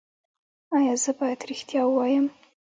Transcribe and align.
ایا 0.77 0.93
زه 1.03 1.11
باید 1.19 1.39
ریښتیا 1.49 1.81
ووایم؟ 1.85 2.25